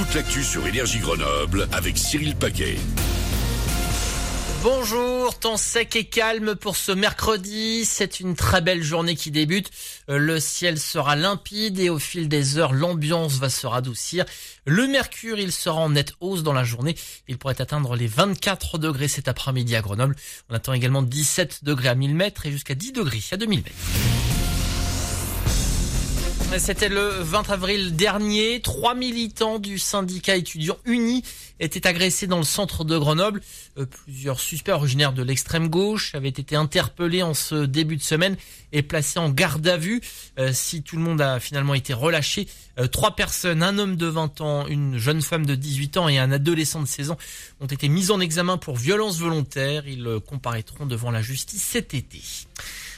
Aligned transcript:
toute 0.00 0.14
l'actu 0.14 0.42
sur 0.42 0.66
Énergie 0.66 0.98
Grenoble 0.98 1.68
avec 1.72 1.98
Cyril 1.98 2.34
Paquet. 2.34 2.78
Bonjour, 4.62 5.38
temps 5.38 5.58
sec 5.58 5.94
et 5.94 6.04
calme 6.04 6.54
pour 6.54 6.76
ce 6.76 6.92
mercredi. 6.92 7.84
C'est 7.84 8.18
une 8.18 8.34
très 8.34 8.62
belle 8.62 8.82
journée 8.82 9.14
qui 9.14 9.30
débute. 9.30 9.70
Euh, 10.08 10.16
Le 10.16 10.40
ciel 10.40 10.78
sera 10.78 11.16
limpide 11.16 11.78
et 11.78 11.90
au 11.90 11.98
fil 11.98 12.30
des 12.30 12.56
heures, 12.56 12.72
l'ambiance 12.72 13.34
va 13.34 13.50
se 13.50 13.66
radoucir. 13.66 14.24
Le 14.64 14.86
mercure, 14.86 15.38
il 15.38 15.52
sera 15.52 15.82
en 15.82 15.90
nette 15.90 16.14
hausse 16.20 16.42
dans 16.42 16.54
la 16.54 16.64
journée. 16.64 16.96
Il 17.28 17.36
pourrait 17.36 17.60
atteindre 17.60 17.94
les 17.94 18.06
24 18.06 18.78
degrés 18.78 19.08
cet 19.08 19.28
après-midi 19.28 19.76
à 19.76 19.82
Grenoble. 19.82 20.16
On 20.48 20.54
attend 20.54 20.72
également 20.72 21.02
17 21.02 21.62
degrés 21.62 21.88
à 21.88 21.94
1000 21.94 22.14
mètres 22.14 22.46
et 22.46 22.52
jusqu'à 22.52 22.74
10 22.74 22.92
degrés 22.92 23.20
à 23.32 23.36
2000 23.36 23.58
mètres. 23.58 24.29
C'était 26.58 26.88
le 26.88 27.08
20 27.08 27.48
avril 27.50 27.96
dernier. 27.96 28.60
Trois 28.60 28.94
militants 28.94 29.58
du 29.58 29.78
syndicat 29.78 30.36
étudiant 30.36 30.76
uni 30.84 31.22
étaient 31.60 31.86
agressés 31.86 32.26
dans 32.26 32.38
le 32.38 32.44
centre 32.44 32.84
de 32.84 32.98
Grenoble. 32.98 33.40
Euh, 33.78 33.86
Plusieurs 33.86 34.40
suspects 34.40 34.72
originaires 34.72 35.12
de 35.12 35.22
l'extrême 35.22 35.68
gauche 35.68 36.14
avaient 36.14 36.28
été 36.28 36.56
interpellés 36.56 37.22
en 37.22 37.34
ce 37.34 37.64
début 37.64 37.96
de 37.96 38.02
semaine 38.02 38.36
et 38.72 38.82
placés 38.82 39.18
en 39.18 39.30
garde 39.30 39.66
à 39.68 39.76
vue. 39.76 40.00
Euh, 40.38 40.50
si 40.52 40.82
tout 40.82 40.96
le 40.96 41.02
monde 41.02 41.20
a 41.20 41.38
finalement 41.38 41.74
été 41.74 41.94
relâché, 41.94 42.48
euh, 42.78 42.88
trois 42.88 43.14
personnes, 43.14 43.62
un 43.62 43.78
homme 43.78 43.96
de 43.96 44.06
20 44.06 44.40
ans, 44.40 44.66
une 44.66 44.98
jeune 44.98 45.22
femme 45.22 45.46
de 45.46 45.54
18 45.54 45.96
ans 45.98 46.08
et 46.08 46.18
un 46.18 46.32
adolescent 46.32 46.82
de 46.82 46.88
16 46.88 47.12
ans 47.12 47.18
ont 47.60 47.66
été 47.66 47.88
mis 47.88 48.10
en 48.10 48.20
examen 48.20 48.58
pour 48.58 48.76
violence 48.76 49.18
volontaire. 49.18 49.86
Ils 49.86 50.18
comparaîtront 50.26 50.86
devant 50.86 51.10
la 51.10 51.22
justice 51.22 51.62
cet 51.62 51.94
été. 51.94 52.20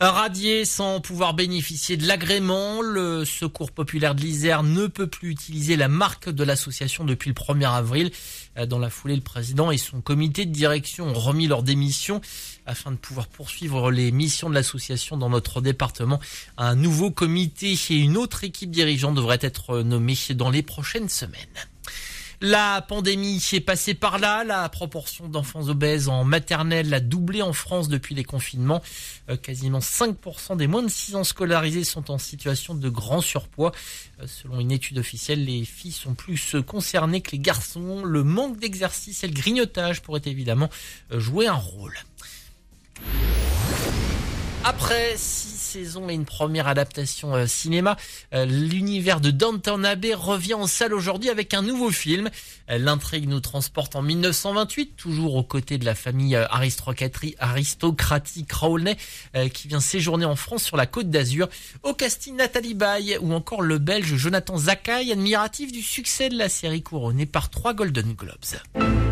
Radié 0.00 0.64
sans 0.64 1.00
pouvoir 1.00 1.34
bénéficier 1.34 1.96
de 1.96 2.06
l'agrément, 2.06 2.82
le 2.82 3.24
Secours 3.24 3.70
populaire 3.70 4.16
de 4.16 4.22
l'Isère 4.22 4.64
ne 4.64 4.88
peut 4.88 5.06
plus 5.06 5.30
utiliser 5.30 5.76
la 5.76 5.86
marque 5.86 6.28
de 6.28 6.42
l'association 6.42 7.04
depuis 7.04 7.28
le 7.30 7.34
1er 7.34 7.72
avril. 7.72 8.10
Euh, 8.58 8.66
Dans 8.66 8.80
la 8.80 8.90
foulée, 8.90 9.14
le 9.14 9.22
président 9.22 9.70
et 9.70 9.78
son 9.78 10.00
comité 10.00 10.46
de 10.46 10.52
direction 10.52 11.06
ont 11.06 11.18
remis 11.18 11.46
leur 11.46 11.62
démission 11.62 12.20
afin 12.66 12.90
de 12.90 12.96
pouvoir 12.96 13.28
poursuivre 13.28 13.92
les 13.92 14.10
missions 14.10 14.50
de 14.50 14.54
l'association 14.54 15.16
dans 15.16 15.30
notre 15.30 15.60
département. 15.60 16.20
Un 16.56 16.74
nouveau 16.74 17.12
comité 17.12 17.74
et 17.90 17.94
une 17.94 18.16
autre 18.16 18.42
équipe 18.42 18.70
dirigeante 18.70 19.14
devraient 19.14 19.38
être 19.42 19.80
nommés 19.82 20.16
dans 20.34 20.50
les 20.50 20.62
prochaines 20.62 21.08
semaines. 21.08 21.68
La 22.40 22.82
pandémie 22.82 23.42
est 23.52 23.60
passée 23.60 23.94
par 23.94 24.18
là. 24.18 24.44
La 24.44 24.68
proportion 24.68 25.28
d'enfants 25.28 25.68
obèses 25.68 26.08
en 26.08 26.24
maternelle 26.24 26.92
a 26.92 27.00
doublé 27.00 27.42
en 27.42 27.52
France 27.52 27.88
depuis 27.88 28.14
les 28.14 28.24
confinements. 28.24 28.82
Euh, 29.28 29.36
quasiment 29.36 29.78
5% 29.78 30.56
des 30.56 30.66
moins 30.66 30.82
de 30.82 30.88
6 30.88 31.16
ans 31.16 31.24
scolarisés 31.24 31.84
sont 31.84 32.10
en 32.10 32.18
situation 32.18 32.74
de 32.74 32.88
grand 32.88 33.20
surpoids. 33.20 33.72
Euh, 34.20 34.26
selon 34.26 34.60
une 34.60 34.72
étude 34.72 34.98
officielle, 34.98 35.44
les 35.44 35.64
filles 35.64 35.92
sont 35.92 36.14
plus 36.14 36.56
concernées 36.66 37.20
que 37.20 37.32
les 37.32 37.38
garçons. 37.38 38.04
Le 38.04 38.24
manque 38.24 38.58
d'exercice 38.58 39.24
et 39.24 39.28
le 39.28 39.34
grignotage 39.34 40.02
pourraient 40.02 40.22
évidemment 40.26 40.70
euh, 41.12 41.20
jouer 41.20 41.46
un 41.46 41.54
rôle. 41.54 41.94
Après 44.66 45.12
six 45.18 45.58
saisons 45.58 46.08
et 46.08 46.14
une 46.14 46.24
première 46.24 46.68
adaptation 46.68 47.34
euh, 47.34 47.46
cinéma, 47.46 47.98
euh, 48.32 48.46
l'univers 48.46 49.20
de 49.20 49.30
Downton 49.30 49.84
Abbey 49.84 50.14
revient 50.14 50.54
en 50.54 50.66
salle 50.66 50.94
aujourd'hui 50.94 51.28
avec 51.28 51.52
un 51.52 51.60
nouveau 51.60 51.90
film. 51.90 52.30
Euh, 52.70 52.78
L'intrigue 52.78 53.28
nous 53.28 53.40
transporte 53.40 53.94
en 53.94 54.00
1928, 54.00 54.96
toujours 54.96 55.34
aux 55.34 55.42
côtés 55.42 55.76
de 55.76 55.84
la 55.84 55.94
famille 55.94 56.34
aristocratique 56.34 57.36
euh, 59.36 59.48
qui 59.50 59.68
vient 59.68 59.80
séjourner 59.80 60.24
en 60.24 60.36
France 60.36 60.62
sur 60.62 60.78
la 60.78 60.86
côte 60.86 61.10
d'Azur. 61.10 61.50
Au 61.82 61.92
casting 61.92 62.34
Nathalie 62.34 62.72
Baye 62.72 63.18
ou 63.20 63.34
encore 63.34 63.60
le 63.60 63.76
belge 63.76 64.16
Jonathan 64.16 64.56
Zakaï, 64.56 65.12
admiratif 65.12 65.72
du 65.72 65.82
succès 65.82 66.30
de 66.30 66.38
la 66.38 66.48
série 66.48 66.82
couronnée 66.82 67.26
par 67.26 67.50
trois 67.50 67.74
Golden 67.74 68.14
Globes. 68.14 69.03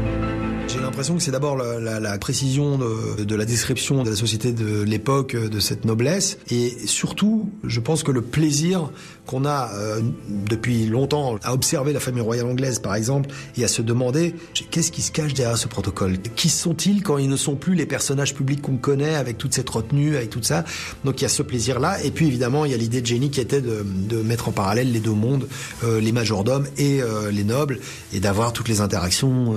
J'ai 0.72 0.80
l'impression 0.80 1.16
que 1.16 1.22
c'est 1.22 1.30
d'abord 1.30 1.56
la, 1.56 1.78
la- 1.78 2.00
la 2.00 2.18
précision 2.18 2.78
de, 2.78 3.24
de 3.24 3.34
la 3.34 3.44
description 3.44 4.02
de 4.04 4.10
la 4.10 4.16
société 4.16 4.52
de 4.52 4.82
l'époque, 4.82 5.36
de 5.36 5.60
cette 5.60 5.84
noblesse, 5.84 6.38
et 6.50 6.70
surtout, 6.86 7.50
je 7.64 7.78
pense 7.80 8.02
que 8.02 8.10
le 8.10 8.22
plaisir 8.22 8.90
qu'on 9.26 9.44
a 9.44 9.70
euh, 9.74 10.00
depuis 10.28 10.86
longtemps 10.86 11.36
à 11.42 11.54
observer 11.54 11.92
la 11.92 12.00
famille 12.00 12.22
royale 12.22 12.46
anglaise, 12.46 12.78
par 12.78 12.94
exemple, 12.94 13.30
et 13.56 13.64
à 13.64 13.68
se 13.68 13.82
demander 13.82 14.34
qu'est-ce 14.70 14.90
qui 14.90 15.02
se 15.02 15.12
cache 15.12 15.34
derrière 15.34 15.56
ce 15.56 15.68
protocole? 15.68 16.18
Qui 16.36 16.48
sont-ils 16.48 17.02
quand 17.02 17.18
ils 17.18 17.28
ne 17.28 17.36
sont 17.36 17.54
plus 17.54 17.74
les 17.74 17.86
personnages 17.86 18.34
publics 18.34 18.62
qu'on 18.62 18.76
connaît 18.76 19.14
avec 19.14 19.38
toute 19.38 19.54
cette 19.54 19.70
retenue, 19.70 20.16
avec 20.16 20.30
tout 20.30 20.42
ça? 20.42 20.64
Donc 21.04 21.20
il 21.20 21.22
y 21.22 21.26
a 21.26 21.30
ce 21.30 21.42
plaisir-là, 21.42 22.02
et 22.02 22.10
puis 22.10 22.26
évidemment, 22.26 22.64
il 22.64 22.72
y 22.72 22.74
a 22.74 22.78
l'idée 22.78 23.00
de 23.00 23.06
Jenny 23.06 23.30
qui 23.30 23.40
était 23.40 23.60
de, 23.60 23.82
mettre 24.22 24.48
en 24.48 24.52
parallèle 24.52 24.92
les 24.92 25.00
deux 25.00 25.10
mondes, 25.10 25.48
euh, 25.84 26.00
les 26.00 26.12
majordomes 26.12 26.66
et 26.76 27.02
euh, 27.02 27.30
les 27.30 27.44
nobles, 27.44 27.78
et 28.12 28.20
d'avoir 28.20 28.52
toutes 28.52 28.68
les 28.68 28.80
interactions 28.80 29.54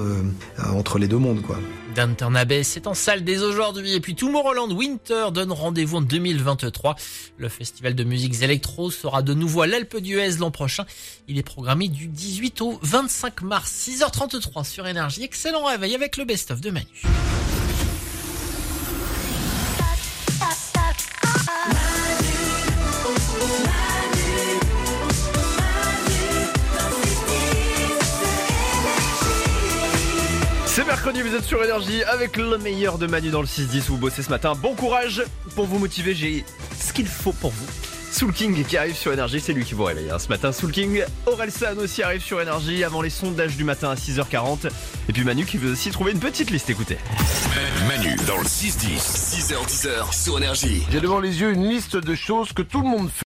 entre 0.74 1.00
les 1.00 1.08
deux 1.08 1.18
mondes, 1.18 1.42
quoi. 1.42 1.58
Downton 1.96 2.36
Abbey, 2.36 2.64
c'est 2.64 2.88
en 2.88 2.94
salle 2.94 3.24
dès 3.24 3.40
aujourd'hui. 3.40 3.94
Et 3.94 4.02
puis 4.02 4.16
Tomorrowland 4.16 4.72
Winter 4.72 5.28
donne 5.34 5.54
rendez-vous 5.54 5.98
en 5.98 6.02
2023. 6.02 6.96
Le 7.38 7.48
festival 7.48 7.96
de 7.96 8.04
musiques 8.04 8.42
électro 8.42 8.92
sera 8.92 9.22
de 9.22 9.34
nouveau 9.34 9.62
à 9.62 9.68
l'Alpe 9.68 9.98
d'Huez 9.98 10.38
l'an 10.40 10.52
prochain. 10.52 10.86
Il 11.30 11.38
est 11.38 11.44
programmé 11.44 11.88
du 11.88 12.08
18 12.08 12.62
au 12.62 12.80
25 12.82 13.42
mars, 13.44 13.88
6h33 13.88 14.66
sur 14.66 14.86
Énergie. 14.88 15.24
Excellent 15.24 15.64
réveil 15.64 15.96
avec 15.96 16.18
le 16.18 16.26
best-of 16.26 16.60
de 16.60 16.70
Manu. 16.70 17.02
C'est 30.76 30.86
mercredi, 30.86 31.22
vous 31.22 31.34
êtes 31.34 31.46
sur 31.46 31.64
Énergie 31.64 32.04
avec 32.04 32.36
le 32.36 32.58
meilleur 32.58 32.98
de 32.98 33.08
Manu 33.08 33.30
dans 33.30 33.40
le 33.40 33.48
6-10 33.48 33.84
où 33.84 33.94
vous 33.94 33.98
bossez 33.98 34.22
ce 34.22 34.30
matin. 34.30 34.56
Bon 34.62 34.76
courage 34.76 35.24
pour 35.56 35.68
vous 35.68 35.80
motiver, 35.80 36.14
j'ai 36.14 36.44
ce 36.78 36.92
qu'il 36.92 37.08
faut 37.08 37.32
pour 37.32 37.52
vous. 37.52 37.66
Soul 38.12 38.34
King 38.34 38.64
qui 38.66 38.76
arrive 38.76 38.96
sur 38.96 39.14
Énergie, 39.14 39.40
c'est 39.40 39.54
lui 39.54 39.64
qui 39.64 39.74
vous 39.74 39.86
réveille 39.86 40.10
hein, 40.10 40.20
ce 40.20 40.28
matin. 40.28 40.52
Soul 40.52 40.72
King, 40.72 41.04
Orelsan 41.28 41.78
aussi 41.78 42.04
arrive 42.04 42.22
sur 42.22 42.42
Énergie 42.42 42.84
avant 42.84 43.02
les 43.02 43.10
sondages 43.10 43.56
du 43.56 43.64
matin 43.64 43.90
à 43.90 43.96
6h40. 43.96 44.70
Et 45.08 45.14
puis 45.14 45.24
Manu 45.24 45.46
qui 45.46 45.58
veut 45.58 45.72
aussi 45.72 45.92
trouver 45.92 46.12
une 46.12 46.20
petite 46.20 46.52
liste, 46.52 46.70
écoutez. 46.70 46.98
Manu 47.88 48.18
dans 48.28 48.38
le 48.38 48.44
6-10. 48.44 49.00
6h10 49.00 50.14
sur 50.14 50.38
Énergie. 50.38 50.84
J'ai 50.92 51.00
devant 51.00 51.22
les 51.22 51.40
yeux 51.40 51.52
une 51.52 51.70
liste 51.70 51.96
de 51.96 52.16
choses 52.16 52.52
que 52.52 52.62
tout 52.62 52.82
le 52.82 52.88
monde 52.90 53.10
fait. 53.10 53.24